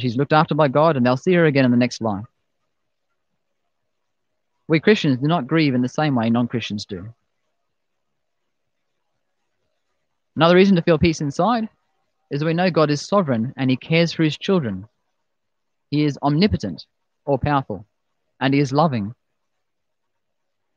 She's 0.00 0.16
looked 0.16 0.32
after 0.32 0.54
by 0.54 0.68
God, 0.68 0.96
and 0.96 1.04
they'll 1.04 1.16
see 1.16 1.34
her 1.34 1.46
again 1.46 1.64
in 1.64 1.70
the 1.70 1.76
next 1.76 2.00
life. 2.00 2.24
We 4.68 4.80
Christians 4.80 5.18
do 5.18 5.28
not 5.28 5.46
grieve 5.46 5.74
in 5.74 5.82
the 5.82 5.88
same 5.88 6.14
way 6.14 6.30
non 6.30 6.48
Christians 6.48 6.86
do. 6.86 7.14
Another 10.34 10.56
reason 10.56 10.76
to 10.76 10.82
feel 10.82 10.98
peace 10.98 11.20
inside 11.20 11.68
is 12.30 12.40
that 12.40 12.46
we 12.46 12.54
know 12.54 12.70
God 12.70 12.90
is 12.90 13.00
sovereign 13.00 13.54
and 13.56 13.70
He 13.70 13.76
cares 13.76 14.12
for 14.12 14.22
His 14.22 14.36
children. 14.36 14.86
He 15.90 16.04
is 16.04 16.18
omnipotent, 16.22 16.84
all 17.24 17.38
powerful 17.38 17.86
and 18.40 18.54
he 18.54 18.60
is 18.60 18.72
loving. 18.72 19.14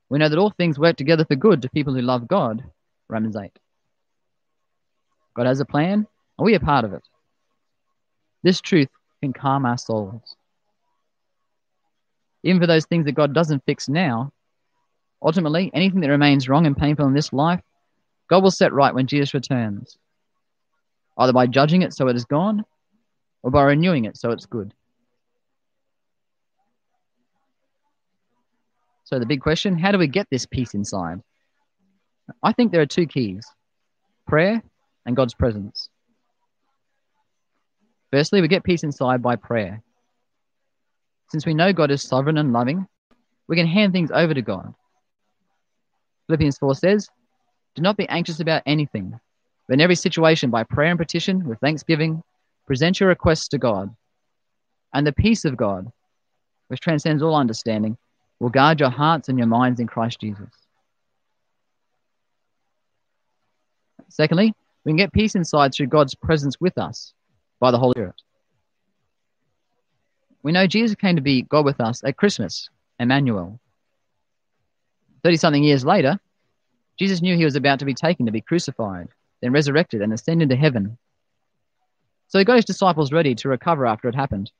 We 0.09 0.19
know 0.19 0.29
that 0.29 0.39
all 0.39 0.51
things 0.51 0.79
work 0.79 0.97
together 0.97 1.25
for 1.25 1.35
good 1.35 1.61
to 1.61 1.69
people 1.69 1.93
who 1.93 2.01
love 2.01 2.27
God, 2.27 2.63
Romans 3.07 3.35
8. 3.35 3.51
God 5.35 5.45
has 5.45 5.59
a 5.59 5.65
plan, 5.65 6.07
and 6.37 6.45
we 6.45 6.55
are 6.55 6.59
part 6.59 6.85
of 6.85 6.93
it. 6.93 7.03
This 8.43 8.61
truth 8.61 8.89
can 9.21 9.33
calm 9.33 9.65
our 9.65 9.77
souls. 9.77 10.35
Even 12.43 12.61
for 12.61 12.67
those 12.67 12.85
things 12.85 13.05
that 13.05 13.13
God 13.13 13.33
doesn't 13.33 13.65
fix 13.65 13.89
now, 13.89 14.31
ultimately, 15.21 15.69
anything 15.73 16.01
that 16.01 16.09
remains 16.09 16.47
wrong 16.47 16.65
and 16.65 16.77
painful 16.77 17.05
in 17.05 17.13
this 17.13 17.33
life, 17.33 17.61
God 18.29 18.43
will 18.43 18.51
set 18.51 18.73
right 18.73 18.93
when 18.93 19.07
Jesus 19.07 19.33
returns, 19.33 19.97
either 21.17 21.33
by 21.33 21.47
judging 21.47 21.81
it 21.81 21.93
so 21.93 22.07
it 22.07 22.15
is 22.15 22.25
gone, 22.25 22.63
or 23.43 23.51
by 23.51 23.63
renewing 23.63 24.05
it 24.05 24.17
so 24.17 24.31
it's 24.31 24.45
good. 24.45 24.73
So, 29.03 29.17
the 29.17 29.25
big 29.25 29.41
question 29.41 29.77
how 29.77 29.91
do 29.91 29.97
we 29.97 30.07
get 30.07 30.27
this 30.29 30.45
peace 30.45 30.75
inside? 30.75 31.21
I 32.43 32.53
think 32.53 32.71
there 32.71 32.81
are 32.81 32.85
two 32.85 33.07
keys 33.07 33.45
prayer 34.27 34.61
and 35.05 35.15
God's 35.15 35.33
presence. 35.33 35.89
Firstly, 38.11 38.41
we 38.41 38.47
get 38.47 38.63
peace 38.63 38.83
inside 38.83 39.21
by 39.21 39.35
prayer. 39.35 39.83
Since 41.29 41.45
we 41.45 41.53
know 41.53 41.73
God 41.73 41.91
is 41.91 42.01
sovereign 42.01 42.37
and 42.37 42.53
loving, 42.53 42.87
we 43.47 43.55
can 43.55 43.67
hand 43.67 43.93
things 43.93 44.09
over 44.11 44.33
to 44.33 44.41
God. 44.41 44.73
Philippians 46.27 46.57
4 46.57 46.75
says, 46.75 47.07
Do 47.75 47.81
not 47.81 47.97
be 47.97 48.09
anxious 48.09 48.39
about 48.39 48.63
anything, 48.65 49.19
but 49.67 49.75
in 49.75 49.81
every 49.81 49.95
situation, 49.95 50.49
by 50.49 50.63
prayer 50.63 50.89
and 50.89 50.99
petition, 50.99 51.47
with 51.47 51.59
thanksgiving, 51.59 52.23
present 52.65 52.99
your 52.99 53.09
requests 53.09 53.47
to 53.49 53.59
God. 53.59 53.95
And 54.91 55.05
the 55.05 55.13
peace 55.13 55.45
of 55.45 55.57
God, 55.57 55.91
which 56.67 56.79
transcends 56.79 57.21
all 57.21 57.35
understanding, 57.35 57.97
will 58.39 58.49
guard 58.49 58.79
your 58.79 58.89
hearts 58.89 59.29
and 59.29 59.37
your 59.37 59.47
minds 59.47 59.79
in 59.79 59.85
Christ 59.85 60.19
Jesus. 60.19 60.49
Secondly, 64.07 64.53
we 64.83 64.89
can 64.89 64.97
get 64.97 65.13
peace 65.13 65.35
inside 65.35 65.73
through 65.73 65.87
God's 65.87 66.15
presence 66.15 66.59
with 66.59 66.77
us 66.79 67.13
by 67.59 67.71
the 67.71 67.79
Holy 67.79 67.93
Spirit. 67.93 68.21
We 70.41 70.51
know 70.51 70.67
Jesus 70.67 70.95
came 70.95 71.17
to 71.17 71.21
be 71.21 71.41
God 71.41 71.65
with 71.65 71.81
us 71.81 72.03
at 72.03 72.17
Christmas, 72.17 72.69
Emmanuel. 72.99 73.59
30 75.23 75.37
something 75.37 75.63
years 75.63 75.83
later, 75.83 76.19
Jesus 76.97 77.21
knew 77.21 77.35
he 77.35 77.45
was 77.45 77.55
about 77.55 77.79
to 77.79 77.85
be 77.85 77.93
taken 77.93 78.25
to 78.25 78.31
be 78.31 78.41
crucified, 78.41 79.09
then 79.41 79.51
resurrected 79.51 80.01
and 80.01 80.13
ascended 80.13 80.49
to 80.49 80.55
heaven. 80.55 80.97
So 82.29 82.39
he 82.39 82.45
got 82.45 82.55
his 82.55 82.65
disciples 82.65 83.11
ready 83.11 83.35
to 83.35 83.49
recover 83.49 83.85
after 83.85 84.07
it 84.07 84.15
happened. 84.15 84.51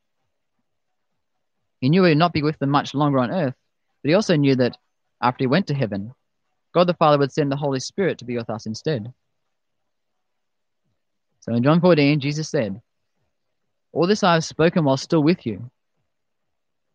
He 1.79 1.89
knew 1.89 2.03
he 2.03 2.11
would 2.11 2.17
not 2.17 2.33
be 2.33 2.43
with 2.43 2.59
them 2.59 2.71
much 2.71 2.93
longer 2.93 3.19
on 3.19 3.31
earth, 3.31 3.55
but 4.01 4.09
he 4.09 4.15
also 4.15 4.35
knew 4.35 4.55
that 4.55 4.77
after 5.21 5.43
he 5.43 5.47
went 5.47 5.67
to 5.67 5.73
heaven, 5.73 6.13
God 6.73 6.87
the 6.87 6.93
Father 6.93 7.17
would 7.17 7.31
send 7.31 7.51
the 7.51 7.57
Holy 7.57 7.79
Spirit 7.79 8.17
to 8.17 8.25
be 8.25 8.35
with 8.35 8.49
us 8.49 8.65
instead. 8.65 9.13
So 11.41 11.53
in 11.53 11.63
John 11.63 11.79
14, 11.79 12.19
Jesus 12.19 12.49
said, 12.49 12.81
All 13.91 14.07
this 14.07 14.23
I 14.23 14.33
have 14.33 14.43
spoken 14.43 14.83
while 14.83 14.97
still 14.97 15.23
with 15.23 15.45
you. 15.45 15.69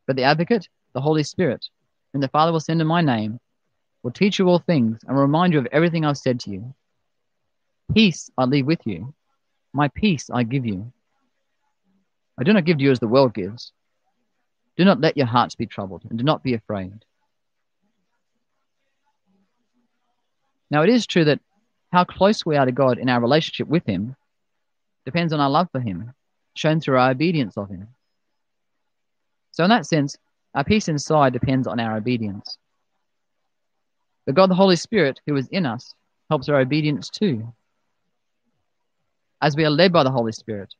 But 0.07 0.17
the 0.17 0.25
advocate, 0.25 0.69
the 0.93 1.01
Holy 1.01 1.23
Spirit, 1.23 1.67
whom 2.13 2.21
the 2.21 2.29
Father 2.29 2.53
will 2.53 2.61
send 2.61 2.81
in 2.81 2.87
my 2.87 3.01
name, 3.01 3.41
will 4.03 4.13
teach 4.13 4.39
you 4.39 4.49
all 4.49 4.59
things 4.59 5.01
and 5.07 5.19
remind 5.19 5.53
you 5.53 5.59
of 5.59 5.67
everything 5.73 6.05
I've 6.05 6.19
said 6.19 6.41
to 6.41 6.51
you. 6.51 6.75
Peace 7.93 8.31
I 8.39 8.45
leave 8.45 8.67
with 8.67 8.87
you, 8.87 9.15
my 9.73 9.89
peace 9.89 10.31
I 10.33 10.43
give 10.43 10.67
you. 10.67 10.93
I 12.39 12.45
do 12.45 12.53
not 12.53 12.65
give 12.65 12.79
to 12.79 12.85
you 12.85 12.91
as 12.91 13.01
the 13.01 13.09
world 13.09 13.35
gives. 13.35 13.73
Do 14.77 14.85
not 14.85 15.01
let 15.01 15.17
your 15.17 15.27
hearts 15.27 15.55
be 15.55 15.67
troubled, 15.67 16.03
and 16.09 16.19
do 16.19 16.25
not 16.25 16.43
be 16.43 16.55
afraid. 16.55 17.05
Now, 20.71 20.83
it 20.83 20.89
is 20.89 21.07
true 21.07 21.25
that 21.27 21.41
how 21.93 22.05
close 22.05 22.45
we 22.45 22.57
are 22.57 22.67
to 22.67 22.73
God 22.73 22.99
in 22.99 23.09
our 23.09 23.21
relationship 23.21 23.69
with 23.69 23.87
Him 23.87 24.17
depends 25.05 25.33
on 25.33 25.41
our 25.41 25.51
love 25.51 25.69
for 25.71 25.81
Him, 25.81 26.13
shown 26.55 26.81
through 26.81 26.99
our 26.99 27.11
obedience 27.11 27.57
of 27.57 27.69
Him. 27.69 27.89
So, 29.53 29.65
in 29.65 29.71
that 29.71 29.87
sense, 29.87 30.17
our 30.55 30.65
peace 30.65 30.89
inside 30.89 31.33
depends 31.33 31.67
on 31.67 31.81
our 31.81 31.97
obedience. 31.97 32.59
But 34.27 34.35
God 34.35 34.51
the 34.51 34.55
Holy 34.55 34.77
Spirit, 34.77 35.21
who 35.27 35.37
is 35.37 35.49
in 35.49 35.67
us, 35.67 35.95
helps 36.31 36.49
our 36.49 36.61
obedience 36.61 37.11
too. 37.11 37.53
As 39.43 39.57
we 39.57 39.65
are 39.65 39.71
led 39.71 39.93
by 39.93 40.03
the 40.03 40.11
Holy 40.11 40.33
Spirit 40.33 40.75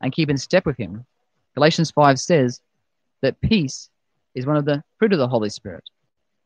and 0.00 0.12
keep 0.12 0.30
in 0.30 0.38
step 0.38 0.64
with 0.64 0.76
Him, 0.76 1.04
Galatians 1.54 1.90
5 1.90 2.18
says, 2.18 2.60
that 3.22 3.40
peace 3.40 3.90
is 4.34 4.46
one 4.46 4.56
of 4.56 4.64
the 4.64 4.82
fruit 4.98 5.12
of 5.12 5.18
the 5.18 5.28
Holy 5.28 5.50
Spirit, 5.50 5.84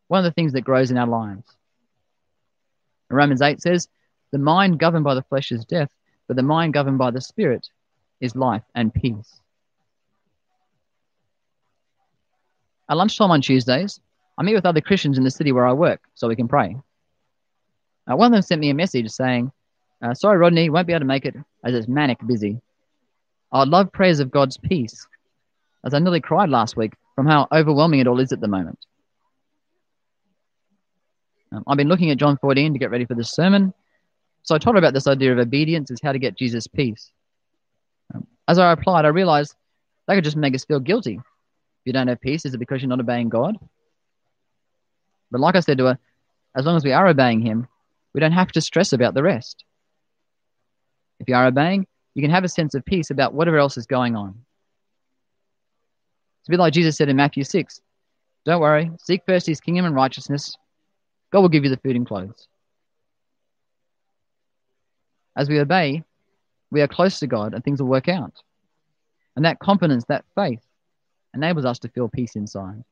one 0.07 0.19
of 0.19 0.23
the 0.23 0.33
things 0.33 0.53
that 0.53 0.61
grows 0.61 0.91
in 0.91 0.97
our 0.97 1.07
lives. 1.07 1.45
And 3.09 3.17
Romans 3.17 3.41
8 3.41 3.61
says, 3.61 3.87
The 4.31 4.39
mind 4.39 4.79
governed 4.79 5.03
by 5.03 5.15
the 5.15 5.23
flesh 5.23 5.51
is 5.51 5.65
death, 5.65 5.91
but 6.27 6.35
the 6.35 6.43
mind 6.43 6.73
governed 6.73 6.97
by 6.97 7.11
the 7.11 7.21
Spirit 7.21 7.69
is 8.23 8.35
life 8.37 8.63
and 8.73 8.93
peace. 8.93 9.41
At 12.89 12.95
lunchtime 12.95 13.31
on 13.31 13.41
Tuesdays, 13.41 13.99
I 14.37 14.43
meet 14.43 14.55
with 14.55 14.65
other 14.65 14.81
Christians 14.81 15.17
in 15.17 15.25
the 15.25 15.31
city 15.31 15.51
where 15.51 15.67
I 15.67 15.73
work 15.73 16.01
so 16.15 16.27
we 16.27 16.35
can 16.35 16.47
pray. 16.47 16.75
Uh, 18.09 18.15
one 18.15 18.27
of 18.27 18.31
them 18.31 18.41
sent 18.41 18.61
me 18.61 18.69
a 18.69 18.73
message 18.73 19.09
saying, 19.09 19.51
uh, 20.01 20.13
Sorry, 20.13 20.37
Rodney, 20.37 20.69
won't 20.69 20.87
be 20.87 20.93
able 20.93 21.01
to 21.01 21.05
make 21.05 21.25
it 21.25 21.35
as 21.63 21.75
it's 21.75 21.87
manic 21.87 22.17
busy. 22.25 22.61
I'd 23.51 23.67
love 23.67 23.91
prayers 23.91 24.19
of 24.19 24.31
God's 24.31 24.57
peace, 24.57 25.05
as 25.83 25.93
I 25.93 25.99
nearly 25.99 26.21
cried 26.21 26.49
last 26.49 26.77
week 26.77 26.93
from 27.15 27.27
how 27.27 27.47
overwhelming 27.51 27.99
it 27.99 28.07
all 28.07 28.19
is 28.19 28.31
at 28.31 28.39
the 28.39 28.47
moment. 28.47 28.79
Um, 31.51 31.63
I've 31.67 31.77
been 31.77 31.89
looking 31.89 32.09
at 32.09 32.17
John 32.17 32.37
14 32.37 32.73
to 32.73 32.79
get 32.79 32.89
ready 32.89 33.05
for 33.05 33.15
this 33.15 33.31
sermon, 33.31 33.73
so 34.43 34.55
I 34.55 34.57
told 34.57 34.75
her 34.75 34.79
about 34.79 34.93
this 34.93 35.07
idea 35.07 35.33
of 35.33 35.39
obedience 35.39 35.91
as 35.91 36.01
how 36.01 36.13
to 36.13 36.19
get 36.19 36.37
Jesus' 36.37 36.67
peace. 36.67 37.12
As 38.47 38.59
I 38.59 38.69
replied, 38.69 39.05
I 39.05 39.09
realized 39.09 39.55
that 40.07 40.15
could 40.15 40.23
just 40.23 40.35
make 40.37 40.55
us 40.55 40.65
feel 40.65 40.79
guilty. 40.79 41.15
If 41.15 41.87
you 41.87 41.93
don't 41.93 42.07
have 42.07 42.21
peace, 42.21 42.45
is 42.45 42.53
it 42.53 42.59
because 42.59 42.81
you're 42.81 42.89
not 42.89 42.99
obeying 42.99 43.29
God? 43.29 43.57
But 45.31 45.41
like 45.41 45.55
I 45.55 45.61
said 45.61 45.77
to 45.79 45.85
her, 45.85 45.99
as 46.55 46.65
long 46.65 46.75
as 46.75 46.83
we 46.83 46.91
are 46.91 47.07
obeying 47.07 47.41
Him, 47.41 47.67
we 48.13 48.19
don't 48.19 48.31
have 48.31 48.51
to 48.51 48.61
stress 48.61 48.93
about 48.93 49.13
the 49.13 49.23
rest. 49.23 49.63
If 51.19 51.27
you 51.27 51.35
are 51.35 51.47
obeying, 51.47 51.87
you 52.13 52.21
can 52.21 52.31
have 52.31 52.43
a 52.43 52.49
sense 52.49 52.75
of 52.75 52.85
peace 52.85 53.09
about 53.09 53.33
whatever 53.33 53.57
else 53.57 53.77
is 53.77 53.85
going 53.85 54.15
on. 54.15 54.35
It's 56.41 56.49
a 56.49 56.51
bit 56.51 56.59
like 56.59 56.73
Jesus 56.73 56.97
said 56.97 57.09
in 57.09 57.15
Matthew 57.15 57.43
6 57.43 57.81
Don't 58.45 58.61
worry, 58.61 58.91
seek 58.99 59.23
first 59.25 59.47
His 59.47 59.61
kingdom 59.61 59.85
and 59.85 59.95
righteousness. 59.95 60.55
God 61.31 61.39
will 61.39 61.49
give 61.49 61.63
you 61.63 61.69
the 61.69 61.77
food 61.77 61.95
and 61.95 62.05
clothes. 62.05 62.47
As 65.35 65.49
we 65.49 65.59
obey, 65.59 66.03
we 66.73 66.81
are 66.81 66.87
close 66.87 67.19
to 67.19 67.27
God 67.27 67.53
and 67.53 67.63
things 67.63 67.79
will 67.79 67.87
work 67.87 68.09
out. 68.09 68.33
And 69.35 69.45
that 69.45 69.59
confidence, 69.59 70.05
that 70.05 70.25
faith, 70.33 70.65
enables 71.35 71.65
us 71.65 71.77
to 71.79 71.87
feel 71.87 72.09
peace 72.09 72.35
inside. 72.35 72.83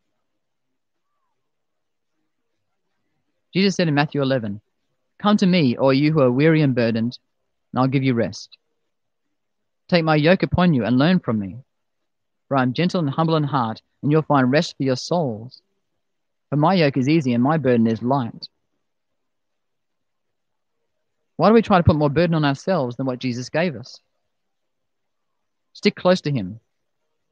Jesus 3.54 3.76
said 3.76 3.88
in 3.88 3.96
Matthew 3.96 4.22
11, 4.22 4.62
Come 5.18 5.36
to 5.38 5.48
me, 5.48 5.76
all 5.78 5.92
you 5.92 6.14
who 6.14 6.22
are 6.22 6.32
weary 6.32 6.62
and 6.62 6.76
burdened, 6.76 7.18
and 7.74 7.80
I'll 7.80 7.88
give 7.88 8.04
you 8.04 8.14
rest. 8.14 8.56
Take 9.90 10.06
my 10.06 10.16
yoke 10.16 10.44
upon 10.44 10.76
you 10.76 10.86
and 10.86 11.00
learn 11.00 11.20
from 11.20 11.40
me, 11.40 11.58
for 12.48 12.58
I 12.58 12.62
am 12.62 12.74
gentle 12.74 13.00
and 13.00 13.10
humble 13.10 13.36
in 13.36 13.44
heart, 13.44 13.82
and 14.04 14.12
you'll 14.12 14.22
find 14.22 14.52
rest 14.52 14.78
for 14.78 14.84
your 14.84 14.96
souls. 14.96 15.60
For 16.50 16.56
my 16.56 16.76
yoke 16.76 16.98
is 16.98 17.10
easy 17.10 17.34
and 17.34 17.44
my 17.44 17.58
burden 17.58 17.88
is 17.88 18.04
light. 18.04 18.48
Why 21.42 21.50
do 21.50 21.56
we 21.56 21.64
try 21.64 21.80
to 21.80 21.84
put 21.84 21.96
more 21.96 22.08
burden 22.08 22.36
on 22.36 22.46
ourselves 22.46 22.98
than 22.98 23.08
what 23.08 23.18
Jesus 23.18 23.50
gave 23.50 23.76
us? 23.76 24.00
Stick 25.74 25.96
close 25.96 26.22
to 26.22 26.32
Him 26.32 26.60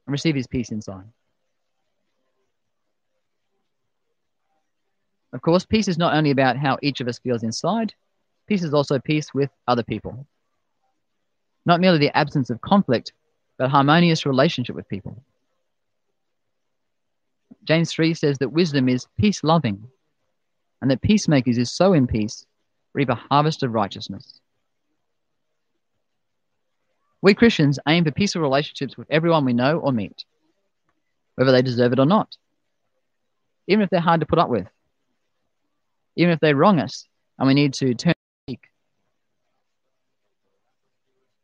and 0.04 0.12
receive 0.12 0.34
His 0.34 0.48
peace 0.48 0.72
inside. 0.72 1.04
Of 5.32 5.42
course, 5.42 5.64
peace 5.64 5.86
is 5.86 5.96
not 5.96 6.14
only 6.14 6.32
about 6.32 6.56
how 6.56 6.76
each 6.82 7.00
of 7.00 7.06
us 7.06 7.20
feels 7.20 7.44
inside, 7.44 7.94
peace 8.48 8.64
is 8.64 8.74
also 8.74 8.98
peace 8.98 9.32
with 9.32 9.48
other 9.68 9.84
people. 9.84 10.26
Not 11.64 11.80
merely 11.80 11.98
the 11.98 12.16
absence 12.18 12.50
of 12.50 12.60
conflict, 12.60 13.12
but 13.58 13.70
harmonious 13.70 14.26
relationship 14.26 14.74
with 14.74 14.88
people. 14.88 15.22
James 17.62 17.92
3 17.92 18.14
says 18.14 18.38
that 18.38 18.50
wisdom 18.50 18.88
is 18.88 19.06
peace 19.20 19.44
loving, 19.44 19.86
and 20.82 20.90
that 20.90 21.00
peacemakers 21.00 21.58
is 21.58 21.70
so 21.70 21.92
in 21.92 22.08
peace, 22.08 22.44
reap 22.92 23.08
a 23.08 23.14
harvest 23.14 23.62
of 23.62 23.72
righteousness. 23.72 24.40
We 27.22 27.34
Christians 27.34 27.78
aim 27.86 28.04
for 28.04 28.10
peaceful 28.10 28.42
relationships 28.42 28.96
with 28.96 29.10
everyone 29.10 29.44
we 29.44 29.52
know 29.52 29.78
or 29.78 29.92
meet, 29.92 30.24
whether 31.34 31.52
they 31.52 31.62
deserve 31.62 31.92
it 31.92 31.98
or 31.98 32.06
not, 32.06 32.36
even 33.66 33.82
if 33.82 33.90
they're 33.90 34.00
hard 34.00 34.20
to 34.20 34.26
put 34.26 34.38
up 34.38 34.48
with 34.48 34.66
even 36.16 36.32
if 36.32 36.40
they 36.40 36.54
wrong 36.54 36.78
us 36.78 37.06
and 37.38 37.48
we 37.48 37.54
need 37.54 37.72
to 37.74 37.94
turn 37.94 38.14
cheek. 38.48 38.60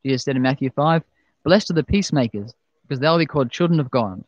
Jesus 0.04 0.24
said 0.24 0.36
in 0.36 0.42
Matthew 0.42 0.70
5, 0.70 1.02
Blessed 1.44 1.70
are 1.70 1.74
the 1.74 1.84
peacemakers, 1.84 2.52
because 2.82 3.00
they'll 3.00 3.18
be 3.18 3.26
called 3.26 3.50
children 3.50 3.80
of 3.80 3.90
God. 3.90 4.22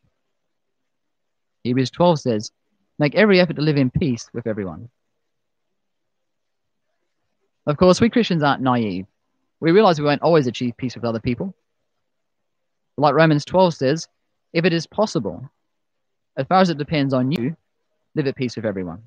Hebrews 1.64 1.90
12 1.90 2.21
says, 2.21 2.53
Make 2.99 3.14
every 3.14 3.40
effort 3.40 3.57
to 3.57 3.62
live 3.62 3.77
in 3.77 3.90
peace 3.90 4.29
with 4.33 4.47
everyone. 4.47 4.88
Of 7.69 7.77
course, 7.77 8.01
we 8.01 8.09
Christians 8.09 8.43
aren't 8.43 8.63
naive. 8.63 9.07
We 9.61 9.73
realize 9.73 10.01
we 10.01 10.07
won't 10.07 10.23
always 10.23 10.47
achieve 10.47 10.79
peace 10.79 10.95
with 10.95 11.05
other 11.05 11.21
people. 11.21 11.55
Like 12.97 13.15
Romans 13.15 13.45
12 13.45 13.75
says, 13.75 14.09
if 14.55 14.65
it 14.65 14.73
is 14.73 14.87
possible, 14.87 15.51
as 16.39 16.47
far 16.47 16.63
as 16.63 16.71
it 16.71 16.79
depends 16.79 17.13
on 17.13 17.31
you, 17.31 17.55
live 18.15 18.27
at 18.27 18.37
peace 18.37 18.57
with 18.57 18.65
everyone. 18.65 19.03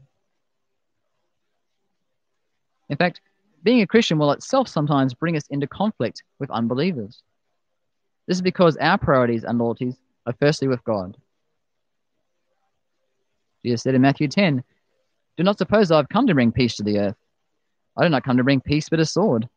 In 2.87 2.97
fact, 2.97 3.21
being 3.63 3.81
a 3.81 3.87
Christian 3.87 4.19
will 4.19 4.31
itself 4.31 4.67
sometimes 4.67 5.15
bring 5.15 5.35
us 5.35 5.47
into 5.49 5.65
conflict 5.65 6.21
with 6.39 6.51
unbelievers. 6.51 7.23
This 8.27 8.37
is 8.37 8.43
because 8.43 8.77
our 8.77 8.99
priorities 8.99 9.43
and 9.43 9.57
loyalties 9.57 9.95
are 10.27 10.35
firstly 10.39 10.67
with 10.67 10.83
God. 10.83 11.17
Jesus 13.65 13.81
said 13.81 13.95
in 13.95 14.01
Matthew 14.03 14.27
10, 14.27 14.63
Do 15.37 15.43
not 15.43 15.57
suppose 15.57 15.89
I 15.89 15.97
have 15.97 16.09
come 16.09 16.27
to 16.27 16.35
bring 16.35 16.51
peace 16.51 16.75
to 16.75 16.83
the 16.83 16.99
earth. 16.99 17.20
I 17.97 18.03
do 18.03 18.09
not 18.09 18.23
come 18.23 18.37
to 18.37 18.43
bring 18.43 18.61
peace, 18.61 18.89
but 18.89 18.99
a 18.99 19.05
sword. 19.05 19.47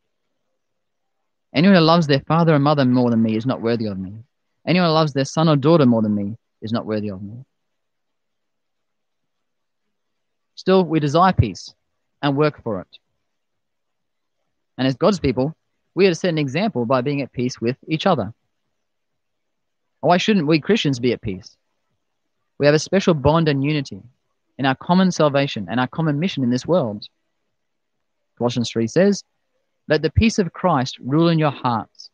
Anyone 1.55 1.77
who 1.77 1.83
loves 1.83 2.07
their 2.07 2.21
father 2.21 2.55
and 2.55 2.65
mother 2.65 2.85
more 2.85 3.11
than 3.11 3.23
me 3.23 3.37
is 3.37 3.47
not 3.47 3.63
worthy 3.63 3.87
of 3.87 3.99
me. 3.99 4.13
Anyone 4.67 4.89
who 4.89 4.95
loves 4.95 5.13
their 5.13 5.25
son 5.25 5.49
or 5.49 5.57
daughter 5.57 5.87
more 5.87 6.03
than 6.03 6.15
me 6.15 6.37
is 6.61 6.73
not 6.73 6.87
worthy 6.87 7.11
of 7.11 7.23
me. 7.23 7.45
Still, 10.57 10.85
we 10.85 10.99
desire 10.99 11.33
peace 11.33 11.75
and 12.23 12.37
work 12.37 12.63
for 12.63 12.81
it. 12.81 12.99
And 14.79 14.87
as 14.87 14.97
God's 14.97 15.21
people, 15.21 15.55
we 15.95 16.07
are 16.07 16.11
to 16.11 16.15
set 16.15 16.31
an 16.31 16.39
example 16.39 16.87
by 16.87 17.03
being 17.03 17.23
at 17.23 17.33
peace 17.33 17.61
with 17.61 17.77
each 17.87 18.07
other. 18.07 18.33
Why 20.01 20.17
shouldn't 20.17 20.47
we 20.47 20.61
Christians 20.61 20.99
be 20.99 21.13
at 21.13 21.23
peace? 21.23 21.57
We 22.59 22.67
have 22.67 22.75
a 22.75 22.81
special 22.81 23.15
bond 23.15 23.49
and 23.49 23.63
unity 23.63 24.03
in 24.59 24.67
our 24.67 24.75
common 24.75 25.11
salvation 25.11 25.67
and 25.71 25.79
our 25.79 25.87
common 25.87 26.19
mission 26.19 26.43
in 26.43 26.51
this 26.51 26.67
world. 26.67 27.07
Colossians 28.39 28.71
3 28.71 28.87
says, 28.87 29.25
Let 29.89 30.03
the 30.03 30.11
peace 30.11 30.39
of 30.39 30.53
Christ 30.53 30.99
rule 30.99 31.29
in 31.29 31.39
your 31.39 31.51
hearts. 31.51 32.11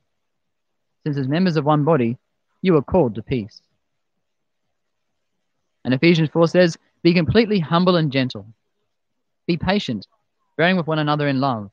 Since 1.04 1.16
as 1.16 1.28
members 1.28 1.56
of 1.56 1.64
one 1.64 1.84
body, 1.84 2.18
you 2.62 2.76
are 2.76 2.82
called 2.82 3.14
to 3.14 3.22
peace. 3.22 3.62
And 5.84 5.94
Ephesians 5.94 6.28
4 6.30 6.48
says, 6.48 6.76
Be 7.02 7.14
completely 7.14 7.58
humble 7.58 7.96
and 7.96 8.12
gentle. 8.12 8.46
Be 9.46 9.56
patient, 9.56 10.06
bearing 10.56 10.76
with 10.76 10.86
one 10.86 10.98
another 10.98 11.26
in 11.26 11.40
love. 11.40 11.70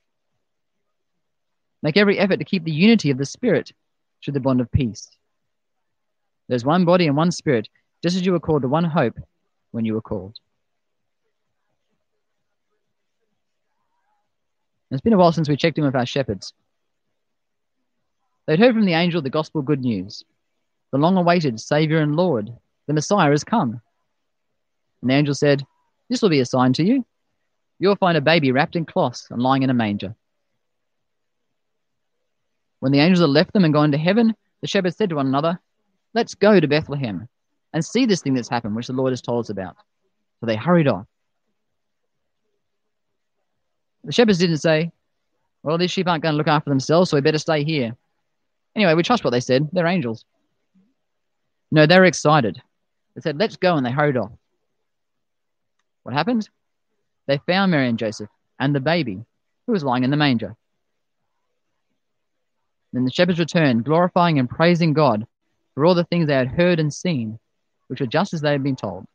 Make 1.84 1.98
every 1.98 2.18
effort 2.18 2.38
to 2.38 2.46
keep 2.46 2.64
the 2.64 2.72
unity 2.72 3.12
of 3.12 3.18
the 3.18 3.26
Spirit 3.26 3.72
through 4.24 4.34
the 4.34 4.40
bond 4.40 4.62
of 4.62 4.72
peace. 4.72 5.10
There's 6.48 6.66
one 6.66 6.86
body 6.86 7.08
and 7.08 7.18
one 7.18 7.32
Spirit, 7.32 7.68
just 8.02 8.16
as 8.16 8.26
you 8.26 8.32
were 8.32 8.40
called 8.40 8.62
to 8.62 8.68
one 8.68 8.86
hope 8.86 9.18
when 9.72 9.86
you 9.86 9.94
were 9.94 10.02
called. 10.02 10.40
It's 14.92 15.02
been 15.02 15.14
a 15.14 15.18
while 15.18 15.32
since 15.32 15.50
we 15.50 15.58
checked 15.58 15.78
in 15.78 15.84
with 15.84 15.96
our 15.96 16.06
shepherds. 16.06 16.54
They'd 18.46 18.60
heard 18.60 18.74
from 18.74 18.86
the 18.86 18.94
angel 18.94 19.22
the 19.22 19.30
gospel 19.30 19.62
good 19.62 19.82
news. 19.82 20.24
The 20.92 20.98
long 20.98 21.18
awaited 21.18 21.60
Saviour 21.60 22.02
and 22.02 22.16
Lord, 22.16 22.54
the 22.88 22.94
Messiah, 22.94 23.32
has 23.32 23.44
come. 23.44 23.82
And 25.02 25.12
the 25.12 25.16
angel 25.16 25.36
said, 25.36 25.66
This 26.10 26.22
will 26.22 26.30
be 26.30 26.40
a 26.40 26.46
sign 26.46 26.72
to 26.74 26.84
you. 26.84 27.06
You'll 27.80 27.98
find 27.98 28.18
a 28.18 28.22
baby 28.22 28.52
wrapped 28.52 28.78
in 28.78 28.86
cloths 28.86 29.28
and 29.30 29.42
lying 29.42 29.64
in 29.64 29.70
a 29.70 29.74
manger. 29.74 30.16
When 32.80 32.92
the 32.92 33.00
angels 33.00 33.20
had 33.20 33.30
left 33.30 33.54
them 33.54 33.66
and 33.66 33.74
gone 33.74 33.92
to 33.92 33.98
heaven, 33.98 34.36
the 34.62 34.68
shepherds 34.68 34.96
said 34.96 35.10
to 35.10 35.16
one 35.16 35.28
another, 35.28 35.60
Let's 36.14 36.36
go 36.36 36.60
to 36.60 36.68
Bethlehem 36.68 37.28
and 37.74 37.84
see 37.84 38.06
this 38.06 38.22
thing 38.22 38.34
that's 38.34 38.50
happened, 38.50 38.76
which 38.76 38.88
the 38.88 38.94
Lord 38.94 39.12
has 39.12 39.22
told 39.22 39.46
us 39.46 39.50
about. 39.50 39.76
So 40.40 40.46
they 40.46 40.56
hurried 40.56 40.88
off. 40.88 41.06
The 44.04 44.12
shepherds 44.12 44.38
didn't 44.38 44.58
say, 44.58 44.92
Well, 45.64 45.78
these 45.78 45.92
sheep 45.92 46.08
aren't 46.08 46.24
going 46.24 46.34
to 46.34 46.38
look 46.38 46.48
after 46.48 46.70
themselves, 46.70 47.10
so 47.10 47.18
we 47.18 47.22
better 47.22 47.38
stay 47.38 47.64
here. 47.64 47.96
Anyway, 48.76 48.94
we 48.94 49.04
trust 49.04 49.24
what 49.24 49.32
they 49.32 49.40
said. 49.40 49.70
They're 49.74 49.88
angels. 49.88 50.24
No, 51.72 51.86
they 51.86 51.98
were 51.98 52.06
excited. 52.06 52.62
They 53.16 53.22
said, 53.22 53.38
Let's 53.38 53.58
go, 53.58 53.76
and 53.76 53.86
they 53.86 53.92
hurried 53.92 54.18
off. 54.18 54.32
What 56.04 56.14
happened? 56.14 56.50
They 57.26 57.40
found 57.40 57.72
Mary 57.72 57.90
and 57.90 58.00
Joseph 58.00 58.30
and 58.60 58.74
the 58.74 58.80
baby 58.80 59.26
who 59.66 59.74
was 59.74 59.84
lying 59.84 60.04
in 60.04 60.12
the 60.12 60.18
manger. 60.18 60.56
Then 62.94 63.04
the 63.04 63.12
shepherds 63.12 63.40
returned, 63.40 63.84
glorifying 63.84 64.40
and 64.40 64.50
praising 64.50 64.94
God 64.94 65.28
for 65.76 65.86
all 65.86 65.94
the 65.94 66.06
things 66.06 66.28
they 66.28 66.34
had 66.34 66.48
heard 66.48 66.80
and 66.80 66.94
seen, 66.94 67.38
which 67.88 68.00
were 68.00 68.08
just 68.08 68.34
as 68.34 68.42
they 68.42 68.52
had 68.52 68.64
been 68.64 68.78
told. 68.78 69.06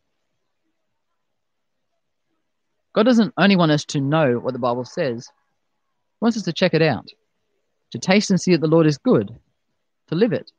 God 2.95 3.05
doesn't 3.05 3.35
only 3.37 3.57
want 3.57 3.73
us 3.73 3.85
to 3.87 4.01
know 4.01 4.35
what 4.39 4.53
the 4.53 4.59
Bible 4.59 4.85
says, 4.85 5.27
He 5.27 6.19
wants 6.21 6.37
us 6.37 6.45
to 6.45 6.53
check 6.53 6.75
it 6.75 6.83
out, 6.83 7.09
to 7.93 7.99
taste 7.99 8.31
and 8.31 8.41
see 8.41 8.53
that 8.53 8.61
the 8.61 8.67
Lord 8.67 8.87
is 8.87 8.99
good, 8.99 9.35
to 10.09 10.15
live 10.15 10.33
it. 10.33 10.51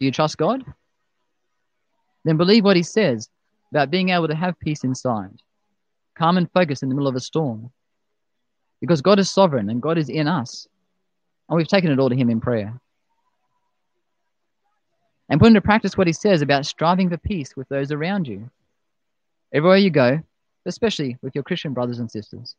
Do 0.00 0.06
you 0.06 0.12
trust 0.12 0.38
God? 0.38 0.64
then 2.24 2.36
believe 2.36 2.64
what 2.64 2.76
he 2.76 2.82
says 2.82 3.28
about 3.70 3.90
being 3.90 4.10
able 4.10 4.28
to 4.28 4.34
have 4.34 4.58
peace 4.60 4.84
inside, 4.84 5.40
calm 6.16 6.36
and 6.36 6.50
focused 6.52 6.82
in 6.82 6.88
the 6.88 6.94
middle 6.94 7.08
of 7.08 7.16
a 7.16 7.20
storm. 7.20 7.70
Because 8.80 9.00
God 9.00 9.18
is 9.18 9.30
sovereign 9.30 9.70
and 9.70 9.80
God 9.80 9.98
is 9.98 10.08
in 10.08 10.28
us, 10.28 10.66
and 11.48 11.56
we've 11.56 11.68
taken 11.68 11.90
it 11.90 11.98
all 11.98 12.10
to 12.10 12.16
him 12.16 12.30
in 12.30 12.40
prayer. 12.40 12.80
And 15.28 15.40
put 15.40 15.48
into 15.48 15.60
practice 15.60 15.96
what 15.96 16.06
he 16.06 16.12
says 16.12 16.42
about 16.42 16.66
striving 16.66 17.08
for 17.08 17.16
peace 17.16 17.56
with 17.56 17.68
those 17.68 17.90
around 17.90 18.28
you. 18.28 18.50
Everywhere 19.52 19.76
you 19.76 19.90
go, 19.90 20.20
especially 20.66 21.18
with 21.22 21.34
your 21.34 21.44
Christian 21.44 21.74
brothers 21.74 21.98
and 21.98 22.10
sisters. 22.10 22.54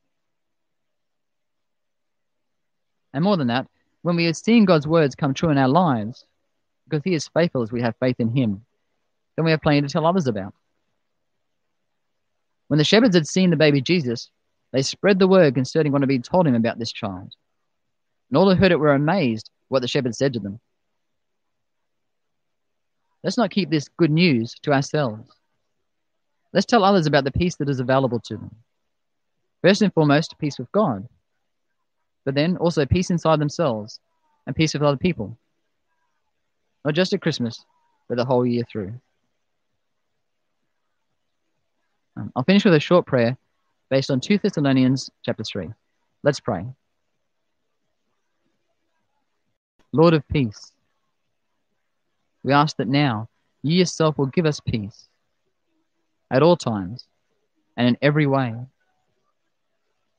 And 3.13 3.23
more 3.23 3.37
than 3.37 3.47
that, 3.47 3.67
when 4.01 4.15
we 4.15 4.27
are 4.27 4.33
seeing 4.33 4.65
God's 4.65 4.87
words 4.87 5.15
come 5.15 5.33
true 5.33 5.49
in 5.49 5.57
our 5.57 5.67
lives, 5.67 6.25
because 6.85 7.03
He 7.03 7.13
is 7.13 7.27
faithful 7.27 7.61
as 7.61 7.71
we 7.71 7.81
have 7.81 7.95
faith 7.99 8.19
in 8.19 8.35
Him, 8.35 8.65
then 9.35 9.45
we 9.45 9.51
have 9.51 9.61
plenty 9.61 9.81
to 9.81 9.89
tell 9.89 10.05
others 10.05 10.27
about. 10.27 10.53
When 12.67 12.77
the 12.77 12.83
shepherds 12.83 13.15
had 13.15 13.27
seen 13.27 13.49
the 13.49 13.55
baby 13.55 13.81
Jesus, 13.81 14.29
they 14.71 14.81
spread 14.81 15.19
the 15.19 15.27
word 15.27 15.53
concerning 15.53 15.91
what 15.91 16.01
had 16.01 16.09
been 16.09 16.23
told 16.23 16.47
him 16.47 16.55
about 16.55 16.79
this 16.79 16.91
child. 16.91 17.33
And 18.29 18.37
all 18.37 18.49
who 18.49 18.59
heard 18.59 18.71
it 18.71 18.79
were 18.79 18.93
amazed 18.93 19.51
what 19.67 19.81
the 19.81 19.87
shepherds 19.87 20.17
said 20.17 20.33
to 20.33 20.39
them. 20.39 20.59
Let's 23.23 23.37
not 23.37 23.51
keep 23.51 23.69
this 23.69 23.87
good 23.97 24.11
news 24.11 24.55
to 24.63 24.73
ourselves. 24.73 25.29
Let's 26.53 26.67
tell 26.67 26.83
others 26.83 27.07
about 27.07 27.23
the 27.23 27.31
peace 27.31 27.55
that 27.55 27.69
is 27.69 27.79
available 27.79 28.19
to 28.21 28.37
them. 28.37 28.55
First 29.63 29.81
and 29.81 29.93
foremost, 29.93 30.37
peace 30.37 30.59
with 30.59 30.71
God, 30.71 31.07
but 32.25 32.35
then 32.35 32.57
also 32.57 32.85
peace 32.85 33.09
inside 33.09 33.39
themselves 33.39 33.99
and 34.45 34.55
peace 34.55 34.73
with 34.73 34.83
other 34.83 34.97
people. 34.97 35.37
Not 36.85 36.93
just 36.93 37.13
at 37.13 37.21
Christmas, 37.21 37.65
but 38.07 38.17
the 38.17 38.25
whole 38.25 38.45
year 38.45 38.63
through. 38.71 38.93
Um, 42.15 42.31
I'll 42.35 42.43
finish 42.43 42.65
with 42.65 42.75
a 42.75 42.79
short 42.79 43.07
prayer 43.07 43.35
based 43.89 44.11
on 44.11 44.19
2 44.19 44.37
Thessalonians 44.37 45.09
chapter 45.23 45.43
3. 45.43 45.69
Let's 46.23 46.39
pray. 46.39 46.65
Lord 49.91 50.13
of 50.13 50.27
peace, 50.27 50.71
we 52.43 52.53
ask 52.53 52.77
that 52.77 52.87
now 52.87 53.29
you 53.63 53.77
yourself 53.77 54.17
will 54.17 54.25
give 54.27 54.45
us 54.45 54.59
peace 54.59 55.07
at 56.33 56.41
all 56.41 56.57
times 56.57 57.05
and 57.77 57.87
in 57.87 57.97
every 58.01 58.25
way, 58.25 58.53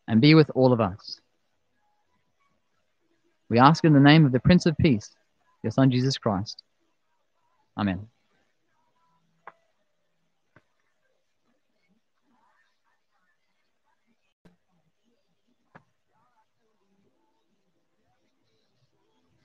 and 0.08 0.20
be 0.20 0.34
with 0.34 0.50
all 0.54 0.72
of 0.72 0.80
us. 0.80 1.20
We 3.50 3.58
ask 3.58 3.84
in 3.84 3.92
the 3.92 4.00
name 4.00 4.24
of 4.24 4.32
the 4.32 4.40
Prince 4.40 4.66
of 4.66 4.76
Peace, 4.78 5.10
your 5.62 5.70
Son 5.70 5.90
Jesus 5.90 6.16
Christ. 6.16 6.62
Amen. 7.76 8.06